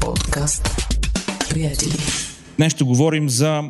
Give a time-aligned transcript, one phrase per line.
[0.00, 0.68] Подкаст.
[1.50, 1.92] Приятели.
[2.56, 3.62] Днес ще говорим за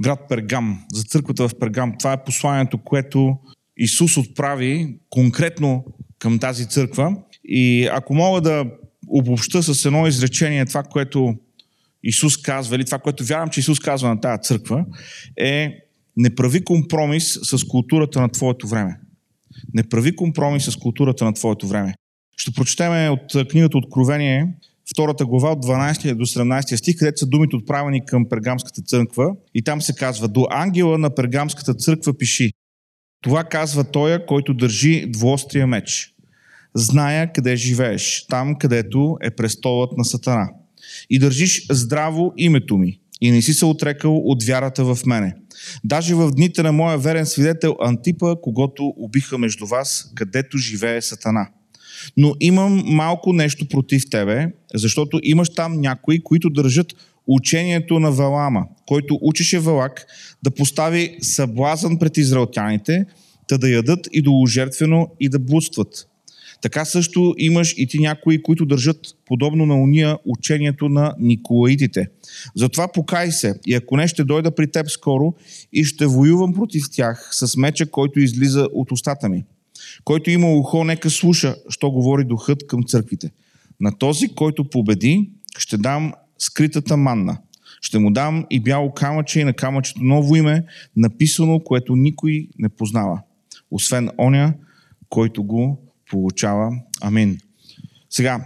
[0.00, 1.94] град Пергам, за църквата в Пергам.
[1.98, 3.36] Това е посланието, което
[3.76, 5.84] Исус отправи конкретно
[6.18, 7.16] към тази църква.
[7.44, 8.64] И ако мога да
[9.08, 11.34] обобща с едно изречение това, което
[12.02, 14.84] Исус казва, или това, което вярвам, че Исус казва на тази църква,
[15.40, 15.78] е
[16.16, 19.00] не прави компромис с културата на твоето време.
[19.74, 21.94] Не прави компромис с културата на твоето време.
[22.36, 24.48] Ще прочетем от книгата Откровение,
[24.90, 29.30] втората глава от 12 до 17 стих, където са думите отправени към Пергамската църква.
[29.54, 32.52] И там се казва, до ангела на Пергамската църква пиши.
[33.22, 36.14] Това казва той, който държи двуострия меч.
[36.74, 40.48] Зная къде живееш, там където е престолът на Сатана.
[41.10, 45.34] И държиш здраво името ми и не си се отрекал от вярата в мене.
[45.84, 51.48] Даже в дните на моя верен свидетел Антипа, когато убиха между вас, където живее Сатана.
[52.16, 56.94] Но имам малко нещо против тебе, защото имаш там някои, които държат
[57.26, 60.06] учението на Валама, който учеше Валак
[60.42, 63.06] да постави съблазън пред израелтяните,
[63.48, 66.08] да да ядат и идоложертвено и да блудстват.
[66.62, 72.08] Така също имаш и ти някои, които държат подобно на уния учението на Николаидите.
[72.56, 75.34] Затова покай се и ако не ще дойда при теб скоро
[75.72, 79.44] и ще воювам против тях с меча, който излиза от устата ми.
[80.04, 83.30] Който има ухо, нека слуша, що говори духът към църквите.
[83.80, 87.38] На този, който победи, ще дам скритата манна.
[87.80, 90.64] Ще му дам и бяло камъче и на камъчето ново име,
[90.96, 93.20] написано, което никой не познава.
[93.70, 94.54] Освен оня,
[95.08, 95.78] който го
[96.10, 96.72] получава.
[97.00, 97.38] Амин.
[98.10, 98.44] Сега,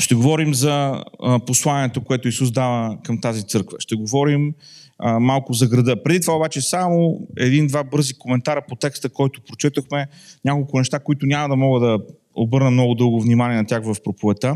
[0.00, 1.04] ще говорим за
[1.46, 3.76] посланието, което Исус дава към тази църква.
[3.80, 4.54] Ще говорим
[4.98, 6.02] а, малко за града.
[6.02, 10.06] Преди това обаче само един-два бързи коментара по текста, който прочетохме.
[10.44, 11.98] Няколко неща, които няма да мога да
[12.34, 14.48] обърна много дълго внимание на тях в проповета.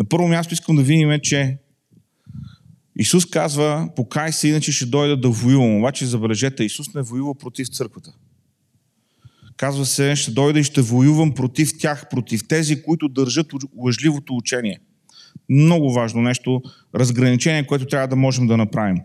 [0.00, 1.58] На първо място искам да видим, че
[2.98, 5.76] Исус казва, покай се, иначе ще дойда да воювам.
[5.76, 8.12] Обаче забележете, Исус не воюва против църквата.
[9.56, 13.46] Казва се, ще дойда и ще воювам против тях, против тези, които държат
[13.76, 14.80] лъжливото учение.
[15.48, 16.62] Много важно нещо,
[16.94, 18.96] разграничение, което трябва да можем да направим.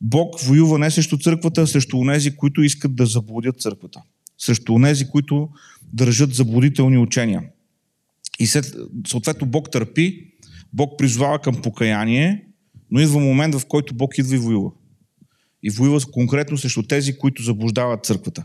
[0.00, 4.02] Бог воюва не срещу църквата, а срещу онези, които искат да заблудят църквата.
[4.38, 5.48] Срещу онези, които
[5.92, 7.42] държат заблудителни учения.
[8.38, 10.32] И след, съответно Бог търпи,
[10.72, 12.44] Бог призвава към покаяние,
[12.90, 14.70] но идва момент, в който Бог идва и воюва
[15.66, 18.44] и воюва конкретно срещу тези, които заблуждават църквата.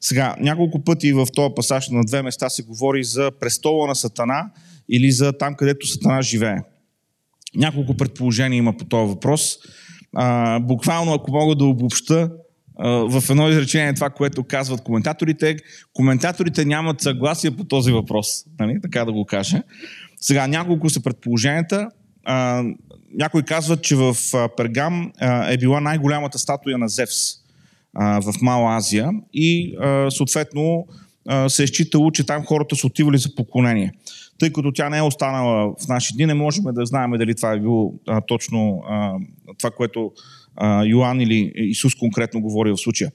[0.00, 4.50] Сега, няколко пъти в този пасаж на две места се говори за престола на Сатана
[4.88, 6.56] или за там, където Сатана живее.
[7.56, 9.58] Няколко предположения има по този въпрос.
[10.16, 12.30] А, буквално, ако мога да обобща,
[12.84, 15.56] в едно изречение това, което казват коментаторите.
[15.92, 18.80] Коментаторите нямат съгласие по този въпрос, нали?
[18.82, 19.62] така да го кажа.
[20.20, 21.88] Сега, няколко са предположенията
[23.14, 24.16] някои казват, че в
[24.56, 25.12] Пергам
[25.48, 27.14] е била най-голямата статуя на Зевс
[27.94, 29.76] в Мала Азия и
[30.10, 30.86] съответно
[31.48, 33.92] се е считало, че там хората са отивали за поклонение.
[34.40, 37.52] Тъй като тя не е останала в наши дни, не можем да знаем дали това
[37.52, 39.14] е било а, точно а,
[39.58, 40.12] това, което
[40.56, 43.10] а, Йоанн или Исус конкретно говори в случая.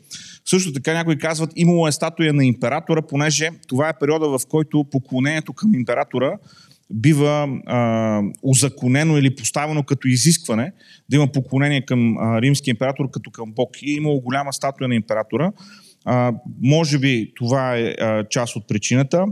[0.46, 4.84] Също така някои казват, имало е статуя на императора, понеже това е периода, в който
[4.92, 6.38] поклонението към императора
[6.90, 10.72] бива а, узаконено или поставено като изискване
[11.10, 13.70] да има поклонение към а, римския император като към Бог.
[13.82, 15.52] И е имало голяма статуя на императора.
[16.06, 19.26] А, може би това е а, част от причината.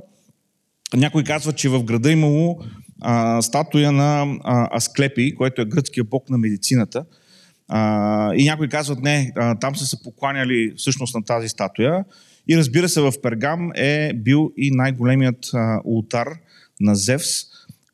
[0.96, 2.60] Някой казва, че в града имало
[3.02, 7.06] а, статуя на а, Асклепи, който е гръцкия бог на медицината.
[7.68, 12.06] А, и някои казват, не, а, там са се покланяли всъщност на тази статуя.
[12.48, 16.28] И разбира се, в Пергам е бил и най-големият а, ултар–
[16.84, 17.34] на Зевс,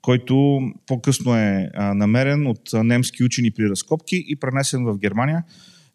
[0.02, 5.44] който по-късно е намерен от немски учени при разкопки и пренесен в Германия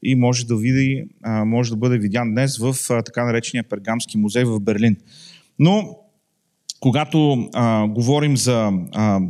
[0.02, 4.60] и може да, види, може да бъде видян днес в така наречения Пергамски музей в
[4.60, 4.96] Берлин.
[5.58, 5.96] Но
[6.84, 9.20] когато а, говорим за а,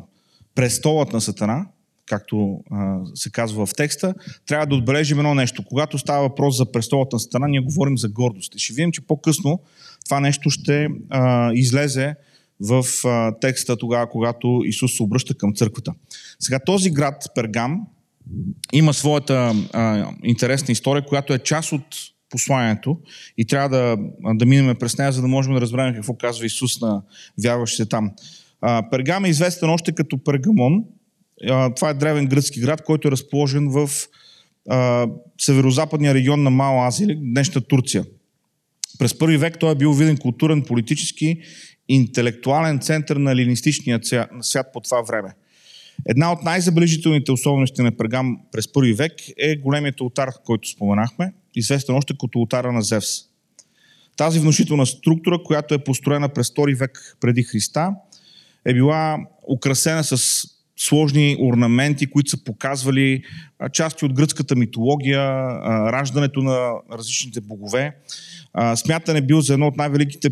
[0.54, 1.66] престолът на Сатана,
[2.06, 4.14] както а, се казва в текста,
[4.46, 5.64] трябва да отбележим едно нещо.
[5.64, 8.54] Когато става въпрос за престолът на Сатана, ние говорим за гордост.
[8.54, 9.60] И ще видим, че по-късно
[10.04, 12.14] това нещо ще а, излезе
[12.60, 15.92] в а, текста тогава, когато Исус се обръща към църквата.
[16.40, 17.86] Сега този град, Пергам,
[18.72, 21.84] има своята а, интересна история, която е част от
[22.34, 22.98] посланието
[23.38, 23.96] и трябва да,
[24.34, 27.02] да минем през нея, за да можем да разберем какво казва Исус на
[27.44, 28.10] вярващите там.
[28.60, 30.84] А, Пергам е известен още като Пергамон.
[31.50, 33.90] А, това е древен гръцки град, който е разположен в
[34.68, 35.06] а,
[35.38, 38.04] северо-западния регион на Мала Азия, днешната Турция.
[38.98, 41.38] През първи век той е бил виден културен, политически
[41.88, 44.00] интелектуален център на елинистичния
[44.40, 45.34] свят по това време.
[46.08, 51.94] Една от най-забележителните особености на Пергам през първи век е големият ултар, който споменахме, известен
[51.94, 53.08] още като ултара на Зевс.
[54.16, 57.94] Тази внушителна структура, която е построена през втори век преди Христа,
[58.64, 59.18] е била
[59.56, 60.44] украсена с
[60.76, 63.22] сложни орнаменти, които са показвали
[63.72, 65.20] части от гръцката митология,
[65.92, 67.96] раждането на различните богове.
[68.76, 70.30] Смятан е бил за едно от най-великите,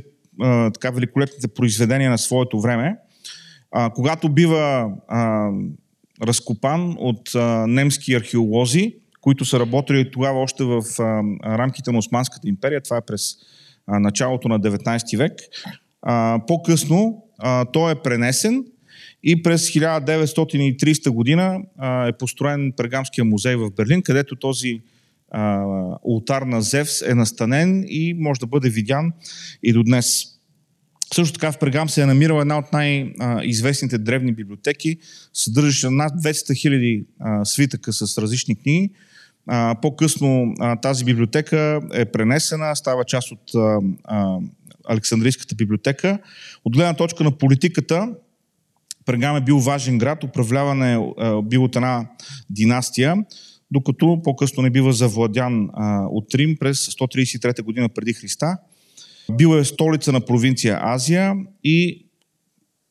[0.75, 2.97] така великолепните произведения на своето време.
[3.95, 4.91] Когато бива
[6.23, 7.31] разкопан от
[7.69, 10.83] немски археолози, които са работили тогава още в
[11.45, 13.37] рамките на Османската империя, това е през
[13.89, 15.33] началото на 19 век.
[16.47, 17.25] По-късно
[17.73, 18.65] той е пренесен
[19.25, 21.61] и през 1930 година
[22.09, 24.81] е построен Пергамския музей в Берлин, където този
[26.03, 29.13] ултар на Зевс е настанен и може да бъде видян
[29.63, 30.25] и до днес.
[31.15, 34.97] Също така в Пергам се е намирала една от най-известните древни библиотеки,
[35.33, 37.05] съдържаща над 200 хиляди
[37.45, 38.91] свитъка с различни книги.
[39.83, 43.51] По-късно тази библиотека е пренесена, става част от
[44.89, 46.19] Александрийската библиотека.
[46.65, 48.09] От гледна точка на политиката,
[49.07, 50.99] Пергам е бил важен град, управляван е
[51.45, 52.07] бил от една
[52.51, 53.17] династия,
[53.71, 55.69] докато по-късно не бива завладян
[56.11, 58.59] от Рим през 133 година преди Христа.
[59.31, 61.35] Бил е столица на провинция Азия
[61.65, 62.07] и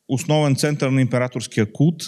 [0.08, 2.02] основен център на императорския култ,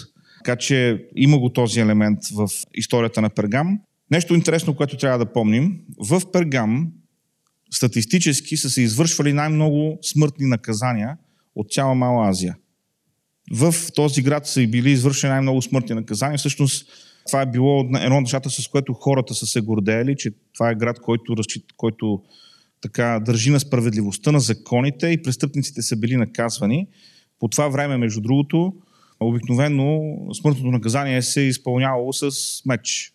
[0.45, 3.79] така че има го този елемент в историята на Пергам.
[4.11, 5.79] Нещо интересно, което трябва да помним.
[5.99, 6.91] В Пергам
[7.71, 11.17] статистически са се извършвали най-много смъртни наказания
[11.55, 12.55] от цяла Мала Азия.
[13.51, 16.37] В този град са и били извършени най-много смъртни наказания.
[16.37, 16.89] Всъщност
[17.27, 20.75] това е било едно от нещата, с което хората са се гордеели, че това е
[20.75, 21.35] град, който,
[21.77, 22.21] който
[22.85, 26.87] така, държи на справедливостта на законите и престъпниците са били наказвани.
[27.39, 28.73] По това време, между другото,
[29.19, 32.31] обикновено смъртното наказание се е изпълнявало с
[32.65, 33.13] меч,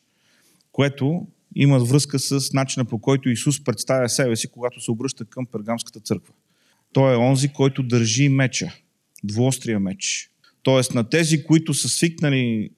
[0.72, 5.46] което има връзка с начина по който Исус представя себе си, когато се обръща към
[5.46, 6.34] Пергамската църква.
[6.93, 8.73] Той е онзи, който държи меча,
[9.25, 10.31] двуострия меч.
[10.62, 12.70] Тоест на тези, които са свикнали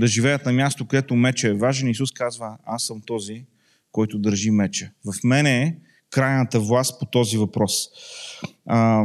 [0.00, 3.44] да живеят на място, където меча е важен, Исус казва, аз съм този,
[3.92, 4.90] който държи меча.
[5.04, 5.76] В мене е
[6.10, 7.72] крайната власт по този въпрос.
[8.66, 9.04] А,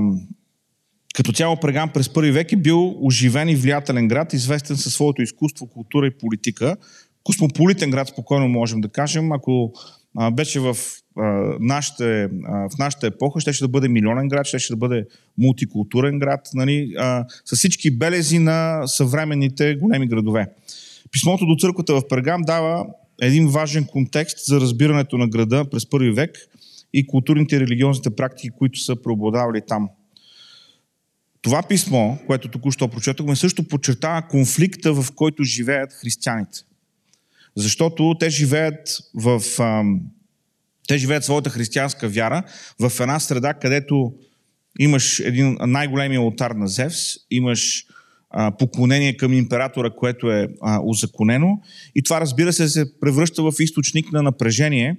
[1.15, 5.21] като цяло Прегам през първи век е бил оживен и влиятелен град, известен със своето
[5.21, 6.75] изкуство, култура и политика.
[7.23, 9.31] Космополитен град, спокойно можем да кажем.
[9.31, 9.73] Ако
[10.17, 10.77] а, беше в,
[11.17, 11.21] а,
[11.59, 15.05] нашите, а, в нашата епоха, ще, ще да бъде милионен град, ще, ще да бъде
[15.37, 20.47] мултикултурен град, нали, а, с всички белези на съвременните големи градове.
[21.11, 22.85] Писмото до църквата в Пергам дава
[23.21, 26.37] един важен контекст за разбирането на града през първи век
[26.93, 29.89] и културните и религиозните практики, които са преобладавали там.
[31.41, 36.59] Това писмо, което току-що прочетохме, също подчертава конфликта, в който живеят християните.
[37.55, 39.41] Защото те живеят в.
[40.87, 42.43] те живеят своята християнска вяра
[42.79, 44.13] в една среда, където
[44.79, 47.85] имаш един най-големия алтар на Зевс, имаш
[48.59, 50.47] поклонение към императора, което е
[50.83, 51.61] узаконено.
[51.95, 54.97] И това, разбира се, се превръща в източник на напрежение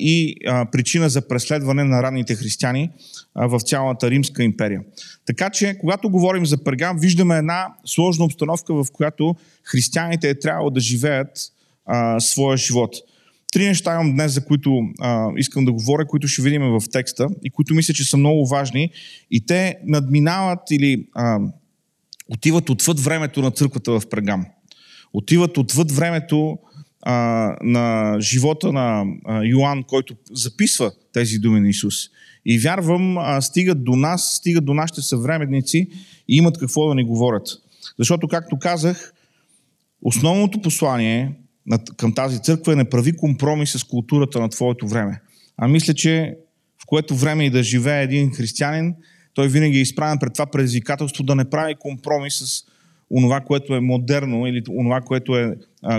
[0.00, 0.36] и
[0.72, 2.90] причина за преследване на ранните християни
[3.34, 4.80] в цялата Римска империя.
[5.26, 10.70] Така че, когато говорим за Пергам, виждаме една сложна обстановка, в която християните е трябвало
[10.70, 11.38] да живеят
[12.18, 12.94] своя живот.
[13.52, 17.28] Три неща имам днес, за които а, искам да говоря, които ще видим в текста
[17.44, 18.90] и които мисля, че са много важни.
[19.30, 21.38] И те надминават или а,
[22.28, 24.46] отиват отвъд времето на църквата в Прегам.
[25.12, 26.58] Отиват отвъд времето
[27.02, 27.12] а,
[27.62, 31.94] на живота на а, Йоанн, който записва тези думи на Исус.
[32.46, 35.88] И вярвам, а, стигат до нас, стигат до нашите съвременници
[36.28, 37.48] и имат какво да ни говорят.
[37.98, 39.12] Защото, както казах,
[40.02, 41.32] основното послание
[41.96, 45.20] към тази църква е не прави компромис с културата на твоето време.
[45.56, 46.36] А мисля, че
[46.82, 48.94] в което време и да живее един християнин,
[49.34, 52.64] той винаги е изправен пред това предизвикателство да не прави компромис с
[53.12, 55.56] онова, което е модерно или онова, което е,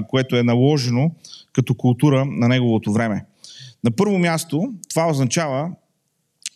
[0.10, 1.12] което е наложено
[1.54, 3.26] като култура на неговото време.
[3.84, 5.72] На първо място, това означава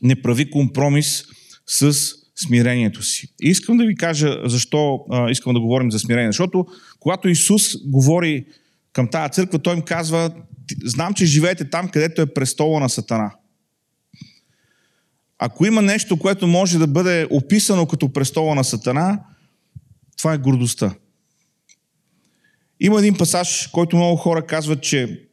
[0.01, 1.23] не прави компромис
[1.67, 1.93] с
[2.35, 3.27] смирението си.
[3.41, 6.29] И искам да ви кажа защо а, искам да говорим за смирение.
[6.29, 6.65] Защото
[6.99, 8.45] когато Исус говори
[8.93, 10.31] към тази църква, той им казва,
[10.85, 13.31] знам, че живеете там, където е престола на Сатана.
[15.39, 19.19] Ако има нещо, което може да бъде описано като престола на Сатана,
[20.17, 20.93] това е гордостта.
[22.79, 25.27] Има един пасаж, който много хора казват, че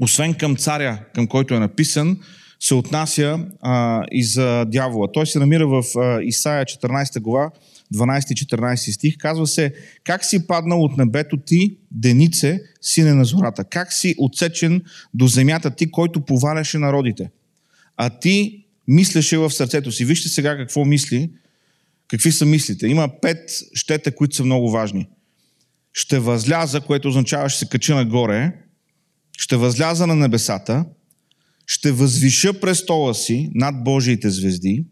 [0.00, 2.18] освен към царя, към който е написан,
[2.60, 5.12] се отнася а, и за дявола.
[5.12, 7.50] Той се намира в а, Исаия 14 глава,
[7.94, 13.64] 12-14 стих, казва се, как си паднал от небето ти, денице, сине на зората?
[13.64, 14.82] Как си отсечен
[15.14, 17.30] до земята ти, който поваляше народите?
[17.96, 20.04] А ти мислеше в сърцето си.
[20.04, 21.30] Вижте сега какво мисли,
[22.08, 22.86] какви са мислите.
[22.86, 25.08] Има пет щета, които са много важни.
[25.92, 28.52] Ще възляза, което означава ще се кача нагоре,
[29.38, 30.84] ще възляза на небесата,
[31.66, 34.84] ще възвиша престола си над Божиите звезди,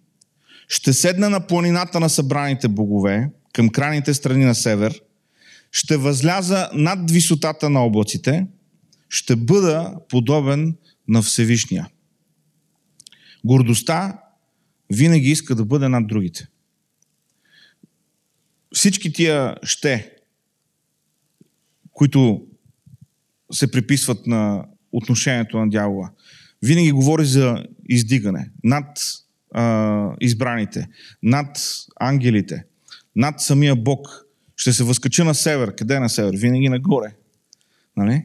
[0.68, 5.00] ще седна на планината на събраните богове, към крайните страни на север,
[5.73, 8.46] ще възляза над висотата на облаците,
[9.08, 10.76] ще бъда подобен
[11.08, 11.88] на Всевишния.
[13.44, 14.20] Гордостта
[14.92, 16.49] винаги иска да бъде над другите.
[18.76, 20.11] Всички тия ще,
[21.92, 22.47] които
[23.52, 26.11] се приписват на отношението на дявола,
[26.62, 28.99] винаги говори за издигане над
[29.54, 30.88] а, избраните,
[31.23, 31.59] над
[32.00, 32.64] ангелите,
[33.16, 34.26] над самия Бог.
[34.56, 35.75] Ще се възкача на север.
[35.75, 36.35] Къде е на север?
[36.37, 37.14] Винаги нагоре.
[37.97, 38.25] Нали?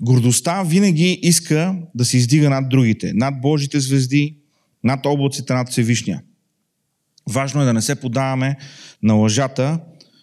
[0.00, 4.36] Гордостта винаги иска да се издига над другите, над Божите звезди,
[4.84, 6.22] над облаците, над Всевишния.
[7.30, 8.56] Важно е да не се подаваме
[9.02, 9.80] на лъжата,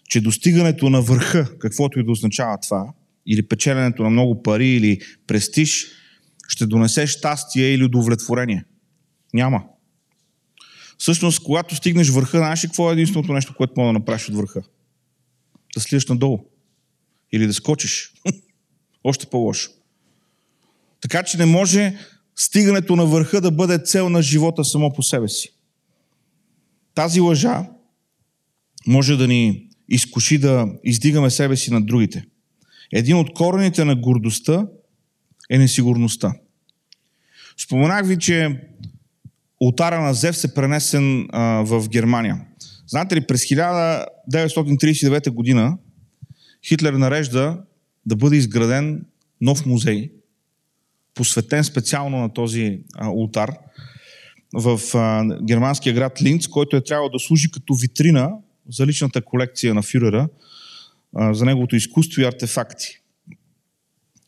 [0.10, 2.94] че достигането на върха, каквото и да означава това,
[3.28, 5.88] или печеленето на много пари, или престиж,
[6.48, 8.66] ще донесе щастие или удовлетворение.
[9.34, 9.64] Няма.
[10.98, 14.62] Всъщност, когато стигнеш върха, знаеш какво е единственото нещо, което мога да направиш от върха?
[15.76, 16.40] Да слизаш надолу.
[17.32, 18.14] Или да скочиш.
[19.04, 19.72] Още по-лошо.
[21.02, 21.98] Така че не може
[22.36, 25.53] стигането на върха да бъде цел на живота само по себе си.
[26.96, 27.70] Тази лъжа
[28.88, 32.26] може да ни изкуши да издигаме себе си над другите.
[32.94, 34.68] Един от корените на гордостта
[35.50, 36.34] е несигурността.
[37.58, 38.62] Споменах ви, че
[39.60, 42.46] ултара на Зев е пренесен а, в Германия.
[42.88, 45.78] Знаете ли, през 1939 година
[46.68, 47.62] Хитлер нарежда
[48.06, 49.06] да бъде изграден
[49.42, 50.12] нов музей,
[51.16, 52.80] посветен специално на този
[53.14, 53.52] ултар
[54.54, 54.80] в
[55.44, 58.32] германския град Линц, който е трябвало да служи като витрина
[58.70, 60.28] за личната колекция на фюрера,
[61.32, 63.00] за неговото изкуство и артефакти.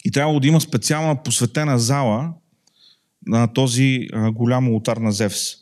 [0.05, 2.33] И трябвало да има специална посветена зала
[3.27, 5.55] на този голям ултар на Зевс.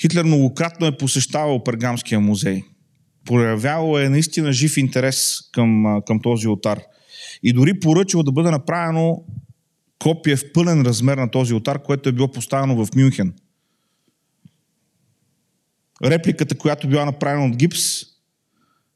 [0.00, 2.62] Хитлер многократно е посещавал Пергамския музей.
[3.24, 6.80] Проявявал е наистина жив интерес към, към този ултар.
[7.42, 9.24] И дори поръчал да бъде направено
[9.98, 13.34] копие в пълен размер на този ултар, което е било поставено в Мюнхен.
[16.04, 17.80] Репликата, която била направена от гипс,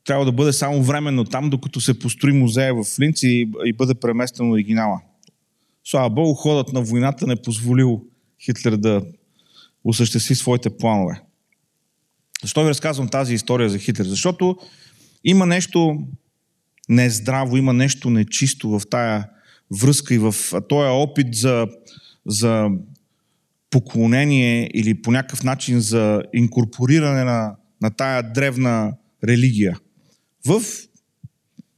[0.05, 3.95] трябва да бъде само временно там, докато се построи музея в Линц и, и бъде
[3.95, 5.01] преместен оригинала.
[5.85, 8.05] Слава Богу, ходът на войната не позволил
[8.45, 9.03] Хитлер да
[9.85, 11.23] осъществи своите планове.
[12.43, 14.05] Защо ви разказвам тази история за Хитлер?
[14.05, 14.57] Защото
[15.25, 15.99] има нещо
[16.89, 19.29] нездраво, има нещо нечисто в тая
[19.71, 20.35] връзка и в
[20.69, 21.67] този опит за,
[22.27, 22.69] за
[23.71, 29.79] поклонение или по някакъв начин за инкорпориране на, на тая древна религия
[30.47, 30.63] в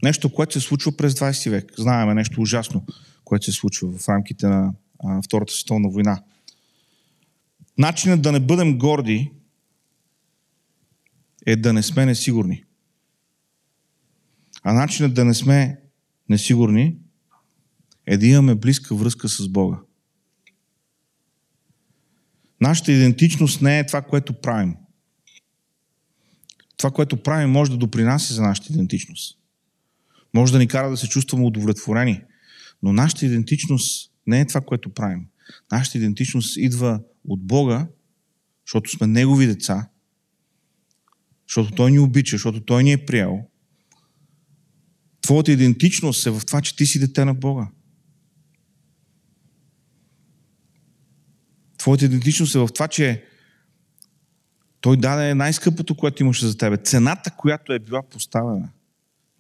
[0.02, 1.72] нещо, което се случва през 20 век.
[1.78, 2.86] Знаеме нещо ужасно,
[3.24, 4.72] което се случва в рамките на
[5.04, 6.22] а, Втората световна война.
[7.78, 9.32] Начинът да не бъдем горди
[11.46, 12.64] е да не сме несигурни.
[14.62, 15.80] А начинът да не сме
[16.28, 16.96] несигурни
[18.06, 19.78] е да имаме близка връзка с Бога.
[22.60, 24.76] Нашата идентичност не е това, което правим.
[26.76, 29.38] Това, което правим, може да допринася за нашата идентичност.
[30.34, 32.22] Може да ни кара да се чувстваме удовлетворени.
[32.82, 35.26] Но нашата идентичност не е това, което правим.
[35.72, 37.88] Нашата идентичност идва от Бога,
[38.66, 39.88] защото сме Негови деца,
[41.48, 43.40] защото Той ни обича, защото Той ни е приел.
[45.20, 47.68] Твоята идентичност е в това, че ти си дете на Бога.
[51.82, 53.24] Твоята идентичност е в това, че
[54.80, 56.76] той даде най-скъпото, което имаше за тебе.
[56.76, 58.68] Цената, която е била поставена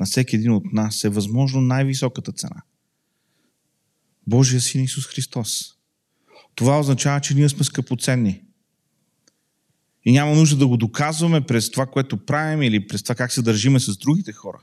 [0.00, 2.62] на всеки един от нас, е възможно най-високата цена.
[4.26, 5.74] Божия син Исус Христос.
[6.54, 8.42] Това означава, че ние сме скъпоценни.
[10.04, 13.42] И няма нужда да го доказваме през това, което правим или през това как се
[13.42, 14.58] държиме с другите хора.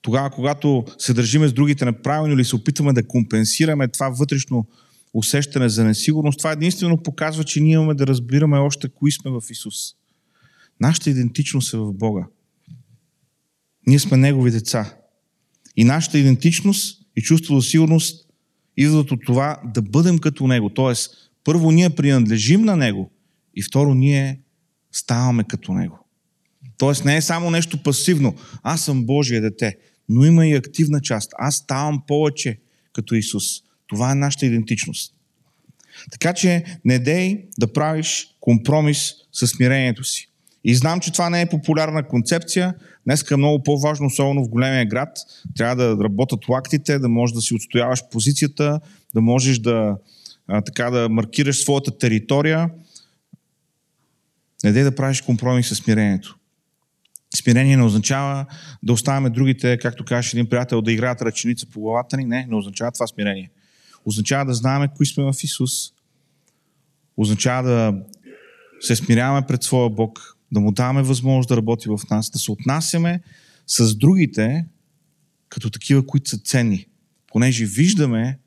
[0.00, 4.66] Тогава, когато се държиме с другите неправилно или се опитваме да компенсираме това вътрешно
[5.14, 9.42] усещане за несигурност, това единствено показва, че ние имаме да разбираме още кои сме в
[9.50, 9.76] Исус.
[10.80, 12.26] Нашата идентичност е в Бога.
[13.86, 14.96] Ние сме Негови деца.
[15.76, 18.26] И нашата идентичност и чувство за сигурност
[18.76, 20.70] идват от това да бъдем като Него.
[20.70, 23.10] Тоест, първо ние принадлежим на Него
[23.54, 24.40] И второ, ние
[24.92, 25.98] ставаме като Него.
[26.78, 28.34] Тоест не е само нещо пасивно.
[28.62, 29.76] Аз съм Божие дете,
[30.08, 31.32] но има и активна част.
[31.38, 32.58] Аз ставам повече
[32.92, 33.63] като Исус.
[33.86, 35.14] Това е нашата идентичност.
[36.10, 40.28] Така че не дей да правиш компромис с смирението си.
[40.64, 42.74] И знам, че това не е популярна концепция.
[43.04, 45.18] Днес е много по-важно, особено в големия град.
[45.56, 48.80] Трябва да работят лактите, да можеш да си отстояваш позицията,
[49.14, 49.96] да можеш да,
[50.66, 52.70] така, да маркираш своята територия.
[54.64, 56.38] Не дей да правиш компромис с смирението.
[57.36, 58.46] Смирение не означава
[58.82, 62.24] да оставяме другите, както каже един приятел, да играят ръченица по главата ни.
[62.24, 63.50] Не, не означава това смирение.
[64.04, 65.70] Означава да знаем кои сме в Исус.
[67.16, 68.02] Означава да
[68.80, 72.52] се смиряваме пред своя Бог, да му даваме възможност да работи в нас, да се
[72.52, 73.20] отнасяме
[73.66, 74.66] с другите
[75.48, 76.86] като такива, които са ценни.
[77.26, 78.38] Понеже виждаме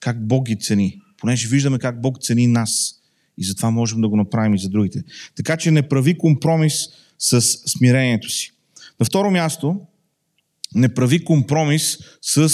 [0.00, 1.00] как Бог ги цени.
[1.18, 2.94] Понеже виждаме как Бог цени нас.
[3.38, 5.04] И затова можем да го направим и за другите.
[5.36, 6.74] Така че не прави компромис
[7.18, 8.52] с смирението си.
[9.00, 9.80] На второ място,
[10.74, 12.52] не прави компромис с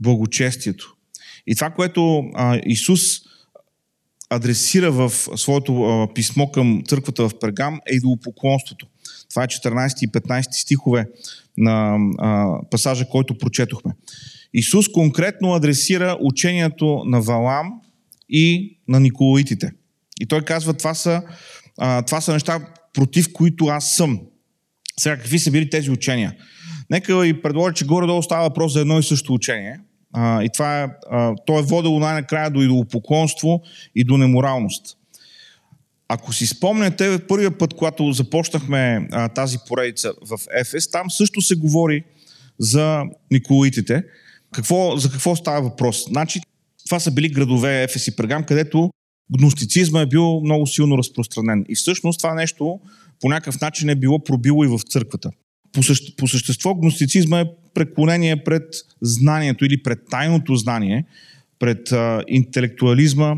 [0.00, 0.93] благочестието.
[1.46, 3.00] И това, което а, Исус
[4.30, 8.86] адресира в своето а, писмо към църквата в Пергам е идолопоклонството.
[9.30, 11.06] Това е 14 и 15 стихове
[11.56, 13.92] на а, пасажа, който прочетохме.
[14.54, 17.72] Исус конкретно адресира учението на Валам
[18.28, 19.72] и на Николаитите.
[20.20, 21.22] И той казва, това са,
[21.78, 24.20] а, това са неща, против които аз съм.
[25.00, 26.36] Сега, какви са били тези учения?
[26.90, 29.80] Нека ви предложа, че горе-долу става въпрос за едно и също учение.
[30.16, 33.62] И това е, а, то е водело най-накрая до идолопоклонство
[33.94, 34.96] и до неморалност.
[36.08, 41.54] Ако си спомняте, първия път, когато започнахме а, тази поредица в Ефес, там също се
[41.54, 42.04] говори
[42.58, 44.02] за Николаитите.
[44.52, 46.04] Какво, за какво става въпрос?
[46.04, 46.40] Значи,
[46.84, 48.90] това са били градове Ефес и Пергам, където
[49.38, 51.64] гностицизма е бил много силно разпространен.
[51.68, 52.80] И всъщност това нещо
[53.20, 55.30] по някакъв начин е било пробило и в църквата.
[55.74, 61.04] По, съще, по същество гностицизма е преклонение пред знанието или пред тайното знание,
[61.58, 63.34] пред а, интелектуализма,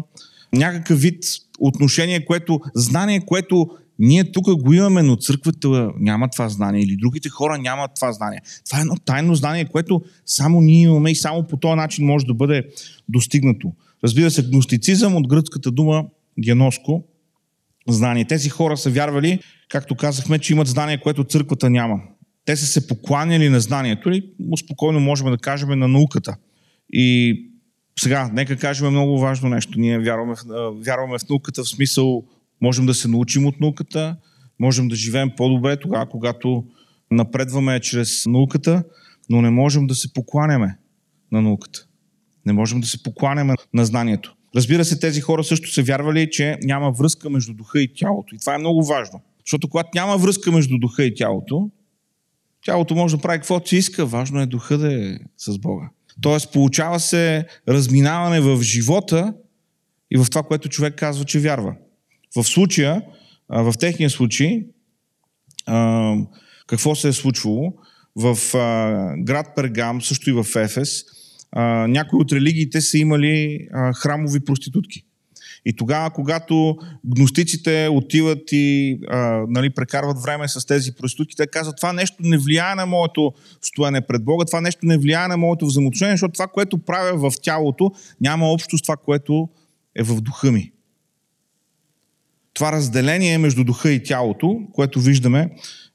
[0.53, 1.25] някакъв вид
[1.61, 7.29] отношение, което, знание, което ние тук го имаме, но църквата няма това знание или другите
[7.29, 8.41] хора нямат това знание.
[8.67, 12.27] Това е едно тайно знание, което само ние имаме и само по този начин може
[12.27, 12.63] да бъде
[13.09, 13.73] достигнато.
[14.05, 16.05] Разбира се, гностицизъм от гръцката дума
[16.45, 17.05] геноско,
[17.89, 18.25] знание.
[18.25, 22.01] Тези хора са вярвали, както казахме, че имат знание, което църквата няма.
[22.47, 24.31] Те са се покланяли на знанието или
[24.65, 26.37] спокойно можем да кажем на науката.
[26.93, 27.37] И
[28.01, 29.79] сега, нека кажем много важно нещо.
[29.79, 32.25] Ние вярваме в, вярваме в науката в смисъл,
[32.61, 34.17] можем да се научим от науката,
[34.61, 36.65] можем да живеем по-добре тогава, когато
[37.11, 38.85] напредваме чрез науката,
[39.31, 40.79] но не можем да се покланяме
[41.33, 41.87] на науката.
[42.47, 44.37] Не можем да се покланяме на знанието.
[44.57, 48.35] Разбира се, тези хора също са вярвали, че няма връзка между духа и тялото.
[48.35, 49.21] И това е много важно.
[49.47, 51.71] Защото когато няма връзка между духа и тялото,
[52.65, 55.91] тялото може да прави каквото си иска, важно е духа да е с Бога.
[56.21, 59.35] Тоест, получава се разминаване в живота
[60.11, 61.75] и в това, което човек казва, че вярва.
[62.37, 63.03] В случая,
[63.49, 64.67] в техния случай,
[66.67, 67.73] какво се е случвало?
[68.17, 68.39] В
[69.19, 71.05] град Пергам, също и в Ефес,
[71.89, 73.69] някои от религиите са имали
[74.03, 75.06] храмови проститутки.
[75.69, 81.77] И тогава, когато гностиците отиват и а, нали, прекарват време с тези проститутки, те казват,
[81.77, 85.67] това нещо не влияе на моето стоене пред Бога, това нещо не влияе на моето
[85.67, 89.49] взаимоотношение, защото това, което правя в тялото, няма общо с това, което
[89.97, 90.73] е в духа ми.
[92.55, 95.51] Това разделение между духа и тялото, което виждаме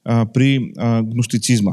[0.05, 1.71] а, при а, гностицизма.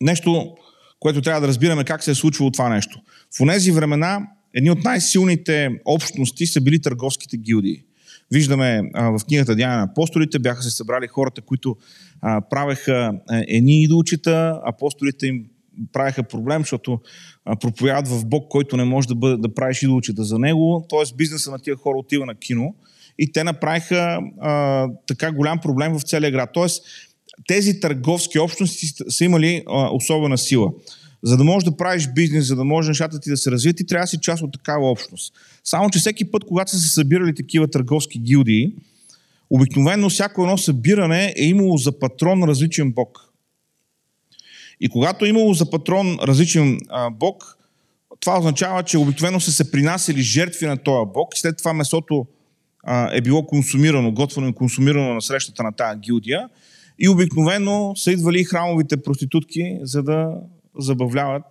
[0.00, 0.56] Нещо,
[1.00, 3.00] което трябва да разбираме как се е случвало това нещо.
[3.40, 7.82] В тези времена едни от най-силните общности са били търговските гилдии.
[8.30, 11.76] Виждаме а, в книгата Дяна на апостолите, бяха се събрали хората, които
[12.20, 15.44] а, правеха едни идолчета, апостолите им
[15.92, 17.00] правеха проблем, защото
[17.60, 21.16] проповядат в Бог, който не може да, бъде, да правиш идолчета за него, т.е.
[21.16, 22.74] бизнеса на тия хора отива на кино
[23.18, 26.50] и те направиха а, така голям проблем в целия град.
[26.54, 26.66] Т.е.
[27.46, 30.72] тези търговски общности са имали а, особена сила.
[31.22, 33.86] За да можеш да правиш бизнес, за да може нещата ти да се развият, ти
[33.86, 35.34] трябва да си част от такава общност.
[35.64, 38.72] Само, че всеки път, когато са се събирали такива търговски гилдии,
[39.50, 43.24] обикновено всяко едно събиране е имало за патрон различен бог.
[44.80, 47.58] И когато е имало за патрон различен а, бог,
[48.20, 52.26] това означава, че обикновено са се принасяли жертви на този бог и след това месото
[52.82, 56.48] а, е било консумирано, готвено и консумирано на срещата на тази гилдия.
[56.98, 60.34] И обикновено са идвали храмовите проститутки, за да
[60.78, 61.44] забавляват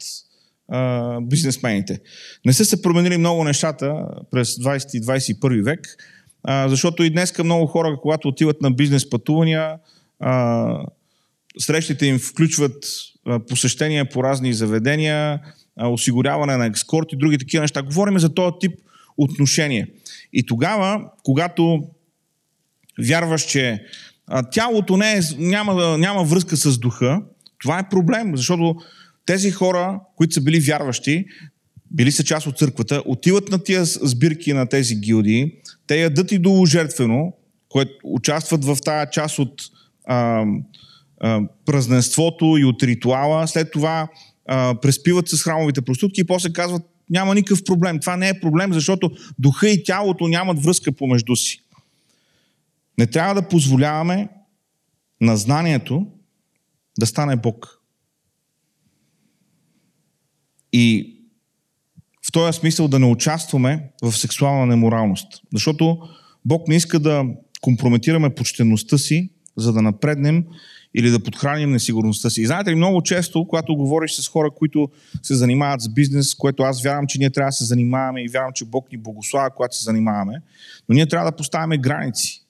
[0.70, 2.00] а, бизнесмените.
[2.46, 5.96] Не са се променили много нещата през 20 и 21 век.
[6.44, 9.78] а, защото и днес много хора, когато отиват на бизнес пътувания,
[10.20, 10.86] а,
[11.60, 12.86] срещите им включват
[13.26, 15.40] а, посещения по разни заведения,
[15.78, 17.82] а, осигуряване на екскорт и други такива неща.
[17.82, 18.80] Говорим за този тип
[19.18, 19.88] отношение.
[20.34, 21.84] И тогава, когато
[23.00, 23.86] вярваш, че
[24.28, 27.22] а, тялото не е, няма, няма връзка с духа,
[27.60, 28.76] това е проблем, защото
[29.28, 31.26] тези хора, които са били вярващи,
[31.92, 35.52] били са част от църквата, отиват на тия сбирки на тези гилдии,
[35.88, 37.34] те ядат и долу жертвено,
[37.70, 39.62] което участват в тая част от
[40.06, 40.46] а,
[41.20, 44.08] а, празненството и от ритуала, след това
[44.48, 48.00] а, преспиват с храмовите проститутки и после казват, няма никакъв проблем.
[48.00, 51.62] Това не е проблем, защото духа и тялото нямат връзка помежду си.
[52.98, 54.30] Не трябва да позволяваме
[55.22, 56.08] на знанието
[57.00, 57.77] да стане Бог.
[60.80, 61.18] И
[62.28, 65.42] в този смисъл да не участваме в сексуална неморалност.
[65.54, 65.98] Защото
[66.46, 67.26] Бог не иска да
[67.62, 70.46] компрометираме почтеността си, за да напреднем
[70.96, 72.42] или да подхраним несигурността си.
[72.42, 74.90] И знаете ли, много често, когато говориш с хора, които
[75.24, 78.52] се занимават с бизнес, което аз вярвам, че ние трябва да се занимаваме и вярвам,
[78.56, 80.42] че Бог ни благославя, когато се занимаваме,
[80.90, 82.44] но ние трябва да поставяме граници.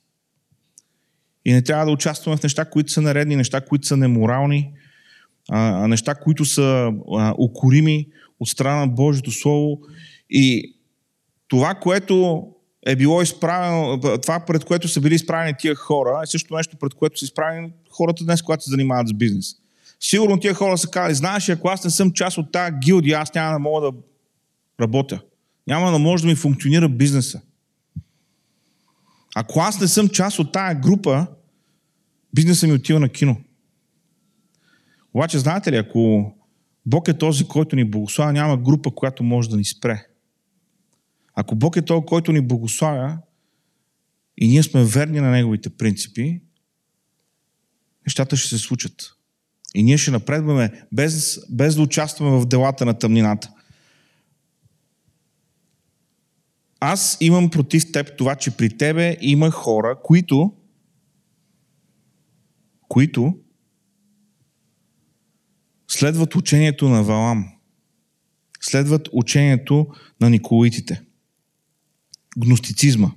[1.46, 4.72] И не трябва да участваме в неща, които са наредни, неща, които са неморални,
[5.50, 8.08] а, неща, които са а, укорими
[8.40, 9.80] от страна на Божието Слово.
[10.30, 10.76] И
[11.48, 12.48] това, което
[12.86, 16.94] е било изправено, това пред което са били изправени тия хора, е също нещо, пред
[16.94, 19.56] което са изправени хората днес, когато се занимават с бизнес.
[20.00, 23.34] Сигурно тия хора са казали, знаеш, ако аз не съм част от тази гилдия, аз
[23.34, 23.98] няма да мога да
[24.82, 25.22] работя.
[25.68, 27.42] Няма да може да ми функционира бизнеса.
[29.36, 31.28] Ако аз не съм част от тая група,
[32.34, 33.38] бизнеса ми отива на кино.
[35.18, 36.34] Обаче, знаете ли, ако
[36.86, 40.08] Бог е този, който ни благославя, няма група, която може да ни спре.
[41.34, 43.18] Ако Бог е този, който ни благославя
[44.38, 46.42] и ние сме верни на Неговите принципи,
[48.08, 49.14] нещата ще се случат.
[49.76, 53.52] И ние ще напредваме без, без да участваме в делата на тъмнината.
[56.80, 60.54] Аз имам против теб това, че при тебе има хора, които
[62.88, 63.40] които
[65.88, 67.52] следват учението на Валам.
[68.62, 69.88] Следват учението
[70.22, 71.02] на Николитите.
[72.38, 73.12] Гностицизма.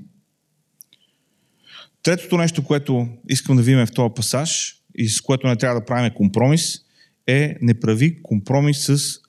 [2.03, 5.87] Третото нещо, което искам да видим в този пасаж и с което не трябва да
[5.87, 6.81] правим компромис,
[7.27, 9.21] е не прави компромис с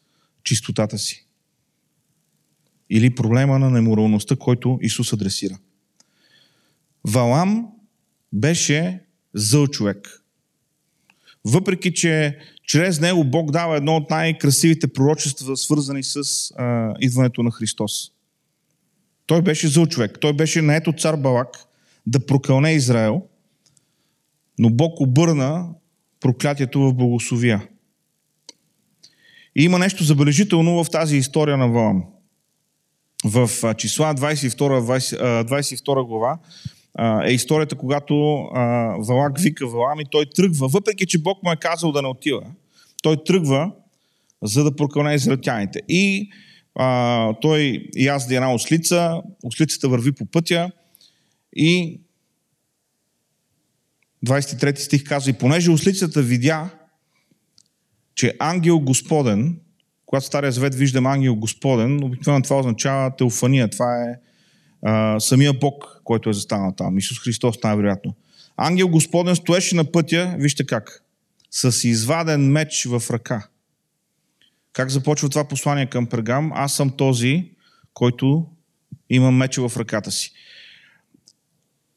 [0.44, 1.26] чистотата си.
[2.90, 5.60] Или проблема на неморалността, който Исус адресира.
[7.04, 7.68] Валам
[8.34, 9.00] беше
[9.34, 10.24] зъл човек.
[11.46, 12.40] Въпреки, че
[12.72, 16.22] чрез него Бог дава едно от най-красивите пророчества, свързани с
[16.58, 18.12] а, идването на Христос.
[19.26, 20.18] Той беше зъл човек.
[20.22, 21.48] Той беше наед от цар Балак
[22.08, 23.22] да прокълне Израел,
[24.60, 25.70] но Бог обърна
[26.20, 27.68] проклятието в благословия.
[29.56, 32.04] И има нещо забележително в тази история на Валам.
[33.26, 36.40] В числа 22, 20, 22 глава
[37.26, 38.16] е историята, когато
[39.00, 42.42] Валак вика Валам и той тръгва, въпреки че Бог му е казал да не отива,
[43.02, 43.72] той тръгва,
[44.44, 45.82] за да прокълне израелтяните.
[45.88, 46.30] И
[46.76, 50.72] а, той язди една ослица, ослицата върви по пътя
[51.56, 52.00] и
[54.26, 56.70] 23 стих казва, и понеже ослицата видя,
[58.16, 59.60] че ангел Господен,
[60.06, 64.16] когато Стария Завет виждам ангел Господен, обикновено това означава теофания, това е
[64.82, 68.16] а, самия Бог, който е застанал там, Исус Христос най-вероятно.
[68.58, 71.04] Ангел Господен стоеше на пътя, вижте как,
[71.52, 73.48] с изваден меч в ръка.
[74.74, 76.52] Как започва това послание към Пергам?
[76.54, 77.52] Аз съм този,
[77.94, 78.46] който
[79.10, 80.32] има меча в ръката си.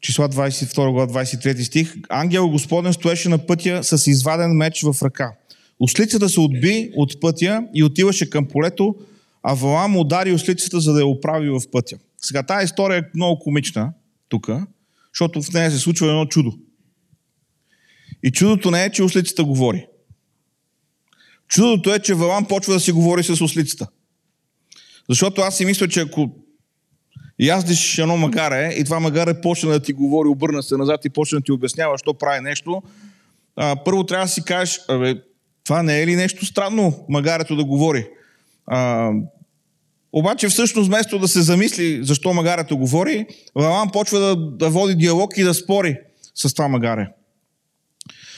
[0.01, 1.95] Числа 22 глава, 23 стих.
[2.09, 5.33] Ангел Господен стоеше на пътя с изваден меч в ръка.
[5.81, 8.95] Ослицата се отби от пътя и отиваше към полето,
[9.43, 11.99] а Валам удари ослицата, за да я оправи в пътя.
[12.19, 13.93] Сега тази история е много комична
[14.29, 14.51] тук,
[15.13, 16.59] защото в нея се случва едно чудо.
[18.25, 19.87] И чудото не е, че ослицата говори.
[21.49, 23.87] Чудото е, че Валам почва да си говори с ослицата.
[25.09, 26.31] Защото аз си мисля, че ако
[27.41, 31.39] яздиш едно магаре и това магаре почне да ти говори, обърна се назад и почне
[31.39, 32.83] да ти обяснява, що прави нещо,
[33.57, 34.81] а, първо трябва да си кажеш,
[35.65, 38.07] това не е ли нещо странно, магарето да говори?
[38.67, 39.11] А,
[40.13, 45.33] обаче всъщност вместо да се замисли защо магарето говори, Валам почва да, да води диалог
[45.37, 45.97] и да спори
[46.35, 47.09] с това магаре.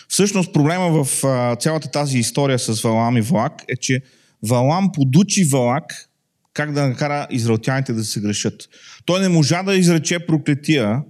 [0.09, 4.03] Всъщност проблема в а, цялата тази история с Валам и Валак е, че
[4.42, 6.09] Валам подучи Валак
[6.53, 8.69] как да накара израелтяните да се грешат.
[9.05, 11.03] Той не можа да изрече проклетия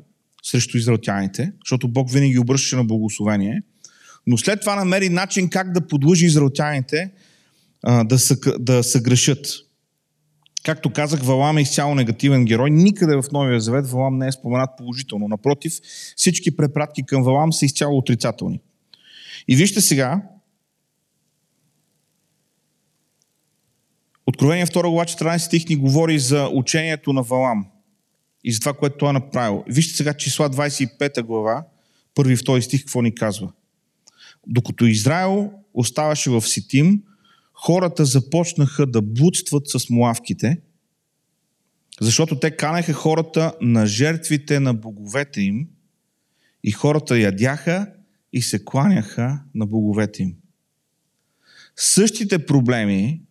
[0.43, 3.63] срещу израелтяните, защото Бог винаги обръщаше на благословение,
[4.27, 7.11] но след това намери начин как да подлъжи израелтяните
[8.05, 9.47] да, са, да се грешат.
[10.65, 12.71] Както казах, Валам е изцяло негативен герой.
[12.71, 15.29] Никъде в Новия Завет Валам не е споменат положително.
[15.29, 15.73] Напротив,
[16.17, 18.61] всички препратки към Валам са изцяло отрицателни.
[19.49, 20.23] И вижте сега,
[24.27, 27.67] Откровение 2 глава 14 стих ни говори за учението на Валам
[28.45, 29.65] и за това, което той е направил.
[29.69, 31.65] Вижте сега числа 25 глава,
[32.15, 33.53] първи и втори стих, какво ни казва.
[34.47, 37.03] Докато Израел оставаше в Ситим,
[37.53, 40.61] хората започнаха да блудстват с муавките,
[42.01, 45.69] защото те канеха хората на жертвите на боговете им
[46.65, 47.93] и хората ядяха
[48.33, 50.35] и се кланяха на боговете им.
[51.77, 53.23] Същите проблеми,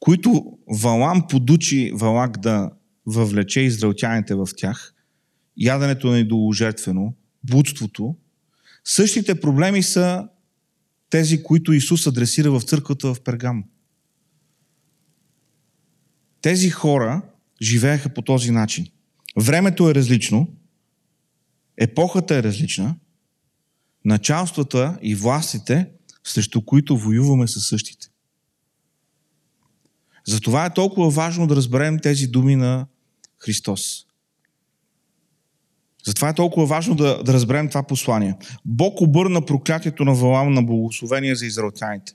[0.00, 2.70] които Валам подучи Валак да
[3.06, 4.94] въвлече израелтяните в тях,
[5.56, 8.16] яденето на идоложертвено, будството,
[8.84, 10.28] същите проблеми са
[11.10, 13.64] тези, които Исус адресира в църквата в Пергам.
[16.40, 17.22] Тези хора
[17.62, 18.86] живееха по този начин.
[19.36, 20.48] Времето е различно,
[21.76, 22.96] епохата е различна,
[24.04, 25.90] началствата и властите,
[26.24, 28.08] срещу които воюваме са същите.
[30.26, 32.86] Затова е толкова важно да разберем тези думи на
[33.38, 34.06] Христос.
[36.06, 38.36] Затова е толкова важно да, да разберем това послание.
[38.64, 42.12] Бог обърна проклятието на Валам на благословение за израелтяните.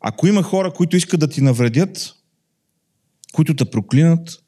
[0.00, 2.14] Ако има хора, които искат да ти навредят,
[3.32, 4.38] които те проклинат,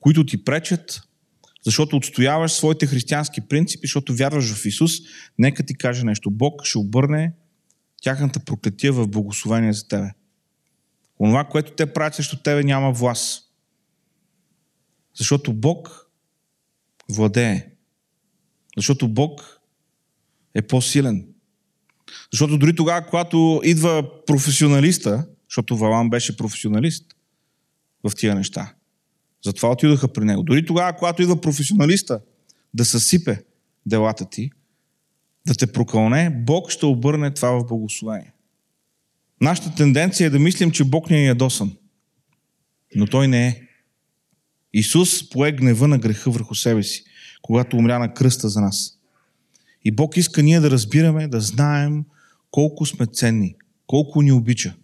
[0.00, 1.02] които ти пречат,
[1.64, 4.92] защото отстояваш своите християнски принципи, защото вярваш в Исус,
[5.38, 6.30] нека ти каже нещо.
[6.30, 7.32] Бог ще обърне
[8.02, 10.10] тяхната проклетия в благословение за тебе.
[11.20, 13.50] Онова, което те правят срещу тебе, няма власт.
[15.14, 16.10] Защото Бог
[17.08, 17.66] владее.
[18.76, 19.60] Защото Бог
[20.54, 21.26] е по-силен.
[22.32, 27.14] Защото дори тогава, когато идва професионалиста, защото Валам беше професионалист
[28.08, 28.74] в тия неща,
[29.44, 30.42] затова отидоха при него.
[30.42, 32.20] Дори тогава, когато идва професионалиста
[32.74, 33.42] да съсипе
[33.86, 34.50] делата ти,
[35.46, 38.32] да те прокълне, Бог ще обърне това в благословение.
[39.40, 41.76] Нашата тенденция е да мислим, че Бог не е ядосан.
[42.94, 43.60] Но Той не е.
[44.72, 47.04] Исус пое гнева на греха върху себе си,
[47.42, 48.98] когато умря на кръста за нас.
[49.84, 52.04] И Бог иска ние да разбираме, да знаем
[52.50, 53.54] колко сме ценни,
[53.86, 54.74] колко ни обича.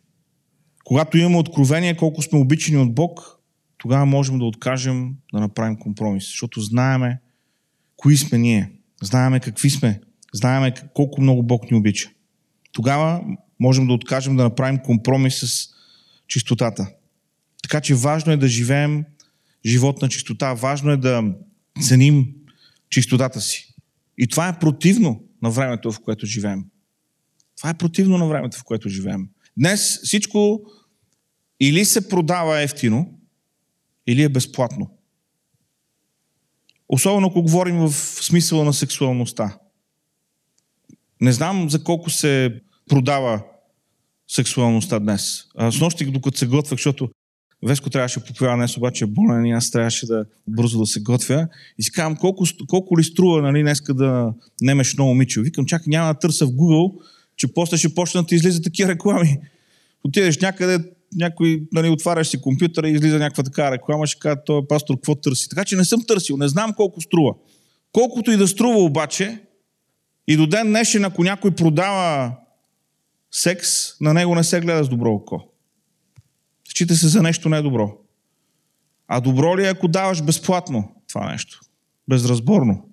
[0.85, 3.40] Когато имаме откровение колко сме обичани от Бог,
[3.81, 7.21] тогава можем да откажем да направим компромис, защото знаеме
[7.97, 10.01] кои сме ние, знаеме какви сме,
[10.33, 12.11] знаеме колко много Бог ни обича.
[12.73, 13.21] Тогава
[13.61, 15.69] можем да откажем да направим компромис с
[16.29, 16.91] чистотата.
[17.63, 19.05] Така че важно е да живеем
[19.67, 20.55] живот на чистота.
[20.55, 21.25] Важно е да
[21.83, 22.27] ценим
[22.91, 23.75] чистотата си.
[24.19, 26.65] И това е противно на времето, в което живеем.
[27.57, 29.29] Това е противно на времето, в което живеем.
[29.57, 30.61] Днес всичко
[31.61, 33.20] или се продава ефтино,
[34.11, 34.91] или е безплатно.
[36.89, 39.59] Особено ако говорим в смисъла на сексуалността.
[41.21, 43.43] Не знам за колко се продава
[44.29, 45.45] сексуалността днес.
[45.57, 47.11] А, с нощи, докато се готвях, защото
[47.63, 51.49] Веско трябваше поповява днес, обаче е болен и аз трябваше да бързо да се готвя.
[51.79, 55.41] И си казвам, колко, колко ли струва нали, днеска да немеш много момиче.
[55.41, 57.01] Викам, чакай, няма да търся в Google,
[57.37, 59.39] че после ще почнат да излизат такива реклами.
[60.05, 60.79] Отидеш някъде,
[61.15, 65.15] някой, нали, отваряш си компютъра и излиза някаква така реклама, ще кажа, той пастор, какво
[65.15, 65.49] търси.
[65.49, 67.35] Така че не съм търсил, не знам колко струва.
[67.93, 69.43] Колкото и да струва обаче,
[70.29, 72.37] и до ден днешен, ако някой продава
[73.31, 75.41] секс, на него не се гледа с добро око.
[76.69, 77.99] Счита се за нещо недобро.
[79.09, 81.61] А добро ли е, ако даваш безплатно това нещо?
[82.09, 82.89] Безразборно.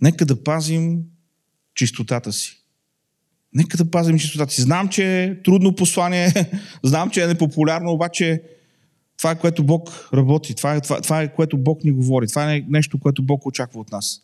[0.00, 1.02] Нека да пазим
[1.74, 2.65] чистотата си.
[3.56, 4.62] Нека да пазим чистотата си.
[4.62, 6.32] Знам, че е трудно послание,
[6.84, 8.42] знам, че е непопулярно, обаче
[9.18, 12.54] това е което Бог работи, това е, това, това е което Бог ни говори, това
[12.54, 14.20] е нещо, което Бог очаква от нас.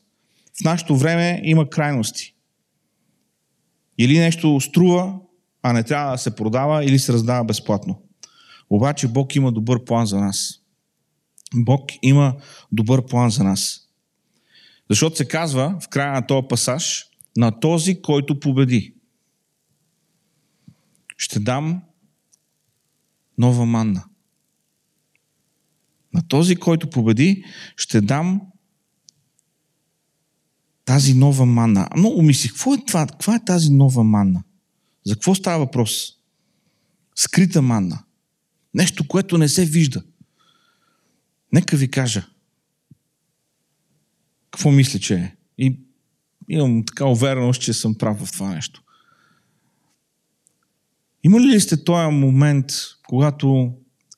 [0.61, 2.35] В нашето време има крайности.
[3.99, 5.19] Или нещо струва,
[5.63, 8.03] а не трябва да се продава или се раздава безплатно.
[8.71, 10.55] Обаче Бог има добър план за нас.
[11.55, 12.35] Бог има
[12.73, 13.81] добър план за нас.
[14.91, 17.05] Защото се казва в края на този пасаж
[17.37, 18.95] на този, който победи.
[21.23, 21.83] Ще дам
[23.39, 24.05] нова манна.
[26.15, 27.45] На този, който победи,
[27.77, 28.41] ще дам
[30.85, 31.89] тази нова манна.
[31.97, 33.07] Много мислих, какво е това?
[33.07, 34.45] Каква е тази нова манна?
[35.05, 36.13] За какво става въпрос?
[37.15, 38.05] скрита манна.
[38.75, 40.03] Нещо, което не се вижда.
[41.53, 42.27] Нека ви кажа.
[44.51, 45.37] Какво мисля, че е?
[45.59, 45.81] И
[46.49, 48.83] имам така увереност, че съм прав в това нещо.
[51.25, 52.67] Има ли сте този момент,
[53.09, 53.73] когато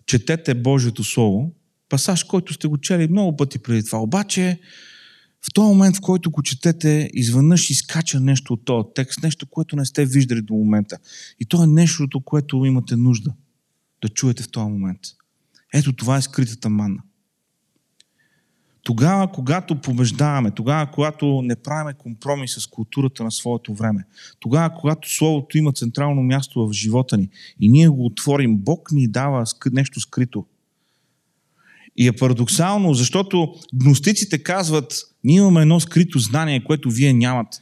[0.07, 1.55] четете Божието Слово,
[1.89, 4.61] пасаж, който сте го чели много пъти преди това, обаче
[5.47, 9.77] в този момент, в който го четете, изведнъж изкача нещо от този текст, нещо, което
[9.77, 10.99] не сте виждали до момента.
[11.41, 13.35] И то е нещото, което имате нужда
[14.03, 15.01] да чуете в този момент.
[15.75, 17.03] Ето това е скритата манна.
[18.85, 24.05] Тогава, когато побеждаваме, тогава, когато не правиме компромис с културата на своето време,
[24.41, 27.29] тогава, когато Словото има централно място в живота ни
[27.61, 30.47] и ние го отворим, Бог ни дава нещо скрито.
[31.97, 34.95] И е парадоксално, защото гностиците казват,
[35.25, 37.59] ние имаме едно скрито знание, което вие нямате.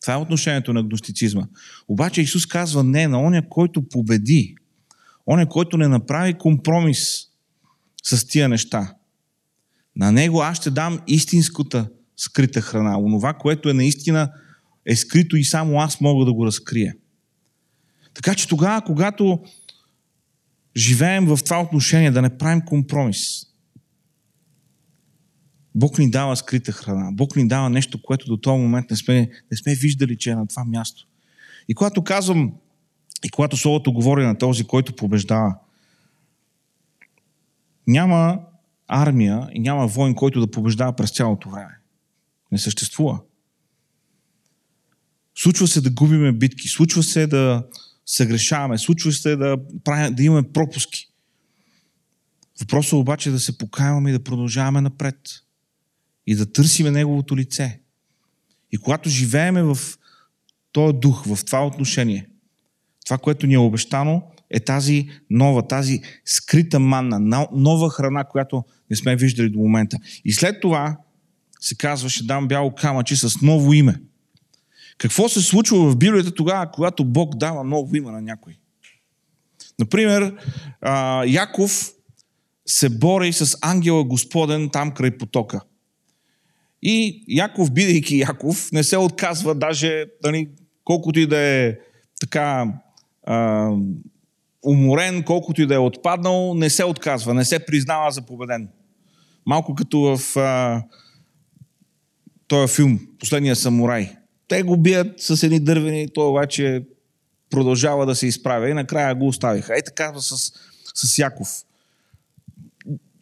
[0.00, 1.46] Това е отношението на гностицизма.
[1.88, 4.56] Обаче Исус казва не на оня, който победи.
[5.26, 7.26] Оня, който не направи компромис
[8.02, 8.95] с тия неща.
[10.06, 12.98] На него аз ще дам истинската скрита храна.
[12.98, 14.32] Онова, което е наистина
[14.86, 16.94] е скрито и само аз мога да го разкрия.
[18.14, 19.42] Така че тогава, когато
[20.76, 23.46] живеем в това отношение, да не правим компромис,
[25.74, 27.12] Бог ни дава скрита храна.
[27.12, 30.34] Бог ни дава нещо, което до този момент не сме, не сме виждали, че е
[30.34, 31.06] на това място.
[31.68, 32.52] И когато казвам,
[33.24, 35.54] и когато Словото говори на този, който побеждава,
[37.86, 38.40] няма
[38.88, 41.78] армия и няма войн, който да побеждава през цялото време.
[42.52, 43.20] Не съществува.
[45.38, 47.66] Случва се да губиме битки, случва се да
[48.06, 51.08] се грешаваме, случва се да, правим, да имаме пропуски.
[52.60, 55.16] Въпросът е обаче да се покаяваме и да продължаваме напред.
[56.26, 57.80] И да търсиме Неговото лице.
[58.72, 59.78] И когато живееме в
[60.72, 62.28] този дух, в това отношение,
[63.06, 68.96] това, което ни е обещано, е тази нова, тази скрита манна, нова храна, която не
[68.96, 69.98] сме виждали до момента.
[70.24, 70.96] И след това
[71.60, 74.00] се казва, ще дам бяло камъче с ново име.
[74.98, 78.58] Какво се случва в Библията тогава, когато Бог дава ново име на някой?
[79.78, 80.34] Например,
[81.26, 81.92] Яков
[82.66, 85.60] се бори с ангела Господен там край потока.
[86.82, 90.48] И Яков, бидейки Яков, не се отказва даже, дали,
[90.84, 91.74] колкото и да е
[92.20, 92.72] така
[94.66, 98.68] уморен, колкото и да е отпаднал, не се отказва, не се признава за победен.
[99.46, 100.82] Малко като в а,
[102.48, 104.16] този филм, Последния самурай.
[104.48, 106.82] Те го бият с едни дървени, той обаче
[107.50, 109.74] продължава да се изправя и накрая го оставиха.
[109.74, 110.52] Ей така с,
[110.94, 111.48] с Яков.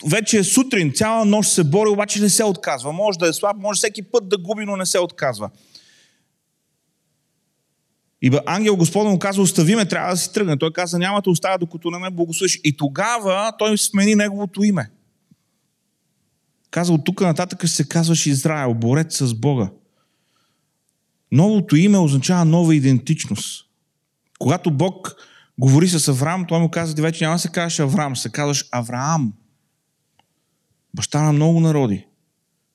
[0.06, 2.92] Вече е сутрин, цяла нощ се бори, обаче не се отказва.
[2.92, 5.50] Може да е слаб, може всеки път да губи, но не се отказва.
[8.26, 10.58] И ангел Господа му каза, остави ме, трябва да си тръгне.
[10.58, 12.60] Той каза, няма да оставя, докато не ме благословиш.
[12.64, 14.90] И тогава той смени неговото име.
[16.70, 19.70] Каза, от тук нататък се казваш Израел, борец с Бога.
[21.32, 23.66] Новото име означава нова идентичност.
[24.38, 25.14] Когато Бог
[25.58, 29.32] говори с Авраам, той му каза, вече няма да се казваш Авраам, се казваш Авраам.
[30.94, 32.06] Баща на много народи.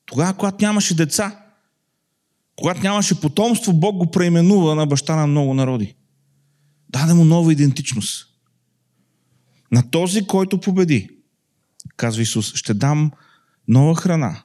[0.05, 1.48] Тогава, когато нямаше деца,
[2.59, 5.95] когато нямаше потомство, Бог го преименува на баща на много народи.
[6.89, 8.25] Даде му нова идентичност.
[9.71, 11.09] На този, който победи,
[11.97, 13.11] казва Исус, ще дам
[13.67, 14.43] нова храна.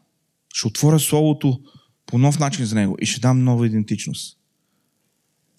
[0.55, 1.61] Ще отворя Словото
[2.07, 4.38] по нов начин за него и ще дам нова идентичност.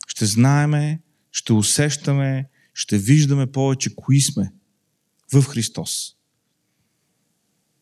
[0.08, 4.54] Ще знаеме, ще усещаме, ще виждаме повече кои сме
[5.34, 6.16] в Христос.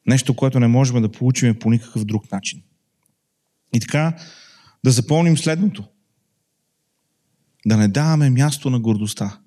[0.05, 2.63] Нещо, което не можем да получим по никакъв друг начин.
[3.75, 4.17] И така,
[4.85, 5.83] да запомним следното.
[7.65, 9.39] Да не даваме място на гордостта.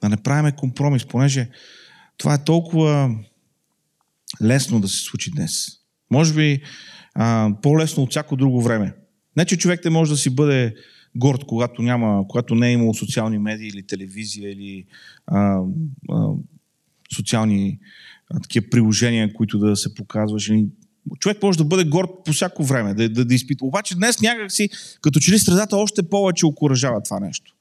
[0.00, 1.50] Да не правиме компромис, понеже
[2.18, 3.16] това е толкова
[4.42, 5.66] лесно да се случи днес.
[6.10, 6.62] Може би
[7.14, 8.94] а, по-лесно от всяко друго време.
[9.36, 10.74] Не, че човек не може да си бъде
[11.16, 14.86] горд, когато, няма, когато не е имал социални медии или телевизия или
[15.26, 15.60] а,
[16.10, 16.28] а,
[17.16, 17.78] социални
[18.30, 20.50] а, такива приложения, които да се показваш.
[21.20, 23.66] Човек може да бъде горд по всяко време, да, да, да изпитва.
[23.66, 24.68] Обаче днес някакси,
[25.00, 27.54] като че ли средата още повече окоръжава това нещо.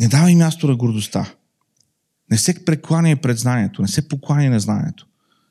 [0.00, 1.34] Не давай място на гордостта.
[2.30, 5.06] Не се прекланяй пред знанието, не се покланяй на знанието.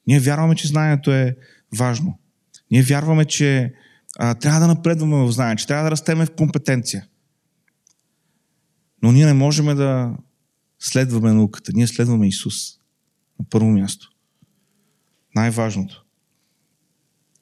[0.08, 1.36] Ние вярваме, че знанието е
[1.78, 2.20] важно.
[2.72, 3.74] Ние вярваме, че
[4.20, 7.08] а, трябва да напредваме в знание, че трябва да растеме в компетенция.
[9.04, 10.18] Но ние не можем да
[10.80, 11.72] следваме науката.
[11.76, 12.78] Ние следваме Исус.
[13.40, 14.10] На първо място.
[15.38, 16.06] Най-важното.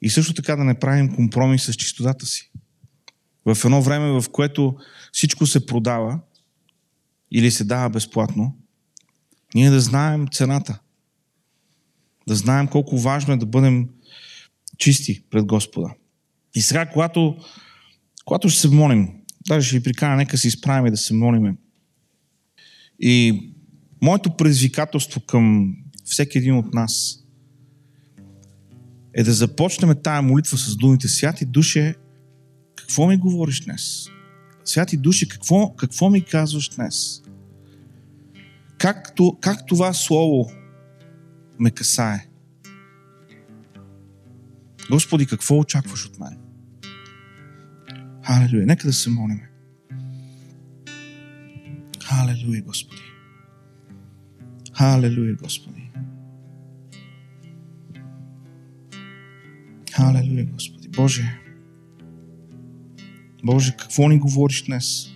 [0.02, 2.52] И също така да не правим компромис с чистотата си.
[3.44, 4.76] В едно време, в което
[5.12, 6.20] всичко се продава,
[7.30, 8.56] или се дава безплатно,
[9.54, 10.78] ние да знаем цената.
[12.28, 13.88] Да знаем колко важно е да бъдем
[14.78, 15.94] чисти пред Господа.
[16.54, 17.36] И сега, когато,
[18.24, 19.12] когато ще се молим,
[19.48, 21.56] даже ще ви прикана, нека се изправим и да се молиме.
[23.00, 23.42] И
[24.02, 25.74] моето предизвикателство към
[26.04, 27.25] всеки един от нас
[29.16, 31.94] е да започнем тая молитва с думите Святи Душе,
[32.76, 34.08] какво ми говориш днес?
[34.64, 37.22] Святи Душе, какво, какво ми казваш днес?
[38.78, 40.50] Как, как това слово
[41.58, 42.26] ме касае?
[44.90, 46.38] Господи, какво очакваш от мен?
[48.24, 48.66] Халелуя.
[48.66, 49.50] Нека да се молиме.
[52.02, 53.02] Халелуя, Господи.
[54.72, 55.85] Халелуя, Господи.
[59.96, 60.88] Халелуя, Господи.
[60.88, 61.40] Боже,
[63.44, 65.08] Боже, какво ни говориш днес?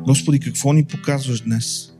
[0.00, 1.92] Господи, какво ни показваш днес?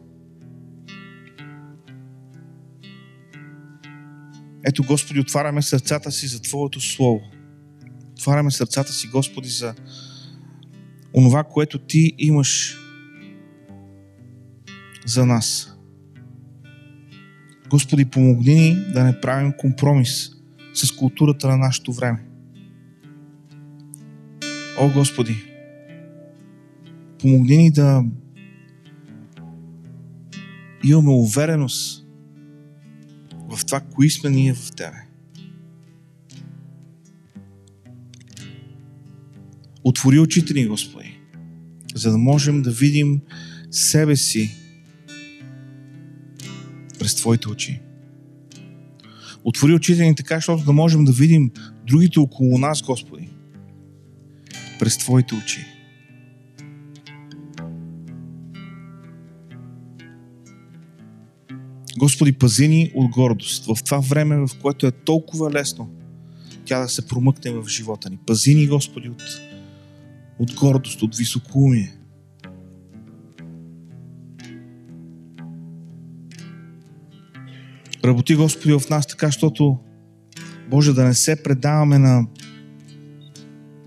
[4.66, 7.20] Ето, Господи, отваряме сърцата си за Твоето Слово.
[8.10, 9.74] Отваряме сърцата си, Господи, за
[11.14, 12.78] онова, което Ти имаш
[15.06, 15.75] за нас.
[17.76, 20.30] Господи, помогни ни да не правим компромис
[20.74, 22.24] с културата на нашето време.
[24.80, 25.36] О, Господи,
[27.18, 28.04] помогни ни да
[30.84, 32.06] имаме увереност
[33.48, 35.06] в това, кои сме ние в Тебе.
[39.84, 41.18] Отвори очите ни, Господи,
[41.94, 43.20] за да можем да видим
[43.70, 44.65] себе си
[47.06, 47.80] през Твоите очи.
[49.44, 51.50] Отвори очите ни така, защото да можем да видим
[51.86, 53.28] другите около нас, Господи,
[54.78, 55.66] през Твоите очи.
[61.98, 65.90] Господи, пази ни от гордост в това време, в което е толкова лесно
[66.64, 68.18] тя да се промъкне в живота ни.
[68.26, 69.22] Пази ни, Господи, от,
[70.38, 71.95] от гордост, от високоумие.
[78.06, 79.78] Работи, Господи, в нас така, защото
[80.70, 82.26] Боже, да не се предаваме на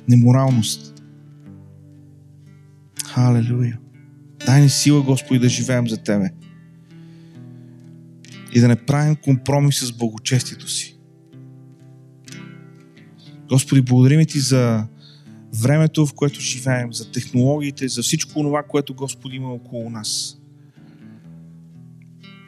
[0.07, 1.03] неморалност.
[3.05, 3.80] Халелуя.
[4.45, 6.30] Дай ни сила, Господи, да живеем за Тебе.
[8.53, 10.99] И да не правим компромис с благочестието си.
[13.49, 14.88] Господи, благодарим Ти за
[15.61, 20.38] времето, в което живеем, за технологиите, за всичко това, което Господи има около нас.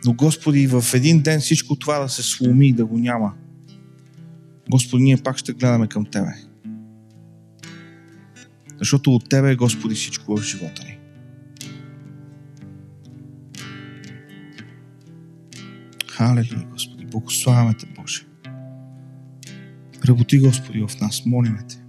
[0.06, 3.34] Но Господи, в един ден всичко това да се сломи и да го няма.
[4.70, 6.34] Господи, ние пак ще гледаме към Тебе.
[8.80, 10.98] Защото от Тебе, Господи, всичко в живота ни.
[16.10, 17.06] Халелуя, Господи.
[17.06, 18.26] Благославяме Те, Боже.
[20.08, 21.26] Работи, Господи, в нас.
[21.26, 21.81] Молиме Те.